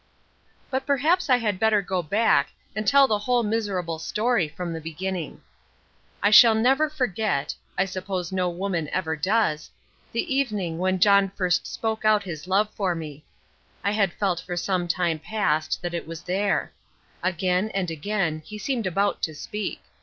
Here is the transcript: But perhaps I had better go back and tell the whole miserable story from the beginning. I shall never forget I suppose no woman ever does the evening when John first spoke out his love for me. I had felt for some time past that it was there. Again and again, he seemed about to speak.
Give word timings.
But 0.71 0.87
perhaps 0.87 1.29
I 1.29 1.37
had 1.37 1.59
better 1.59 1.83
go 1.83 2.01
back 2.01 2.49
and 2.75 2.87
tell 2.87 3.07
the 3.07 3.19
whole 3.19 3.43
miserable 3.43 3.99
story 3.99 4.47
from 4.49 4.73
the 4.73 4.81
beginning. 4.81 5.43
I 6.23 6.31
shall 6.31 6.55
never 6.55 6.89
forget 6.89 7.53
I 7.77 7.85
suppose 7.85 8.31
no 8.31 8.49
woman 8.49 8.89
ever 8.91 9.15
does 9.15 9.69
the 10.11 10.33
evening 10.33 10.79
when 10.79 10.97
John 10.99 11.29
first 11.29 11.67
spoke 11.67 12.03
out 12.03 12.23
his 12.23 12.47
love 12.47 12.71
for 12.71 12.95
me. 12.95 13.23
I 13.83 13.91
had 13.91 14.11
felt 14.13 14.39
for 14.39 14.57
some 14.57 14.87
time 14.87 15.19
past 15.19 15.83
that 15.83 15.93
it 15.93 16.07
was 16.07 16.23
there. 16.23 16.73
Again 17.21 17.69
and 17.75 17.91
again, 17.91 18.41
he 18.43 18.57
seemed 18.57 18.87
about 18.87 19.21
to 19.21 19.35
speak. 19.35 19.83